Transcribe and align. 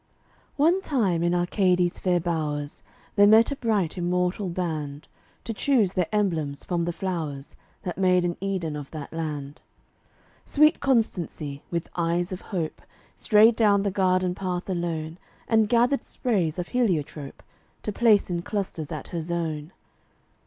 One 0.55 0.81
time 0.81 1.21
in 1.21 1.35
Arcadie's 1.35 1.99
fair 1.99 2.19
bowers 2.19 2.81
There 3.15 3.27
met 3.27 3.51
a 3.51 3.55
bright 3.55 3.99
immortal 3.99 4.49
band, 4.49 5.07
To 5.43 5.53
choose 5.53 5.93
their 5.93 6.07
emblems 6.11 6.63
from 6.63 6.85
the 6.85 6.91
flowers 6.91 7.55
That 7.83 7.99
made 7.99 8.25
an 8.25 8.35
Eden 8.41 8.75
of 8.75 8.89
that 8.89 9.13
land. 9.13 9.61
Sweet 10.43 10.79
Constancy, 10.79 11.61
with 11.69 11.87
eyes 11.95 12.31
of 12.31 12.41
hope, 12.41 12.81
Strayed 13.15 13.55
down 13.55 13.83
the 13.83 13.91
garden 13.91 14.33
path 14.33 14.67
alone 14.71 15.19
And 15.47 15.69
gathered 15.69 16.01
sprays 16.01 16.57
of 16.57 16.69
heliotrope, 16.69 17.43
To 17.83 17.91
place 17.93 18.31
in 18.31 18.41
clusters 18.41 18.91
at 18.91 19.09
her 19.09 19.21
zone. 19.21 19.71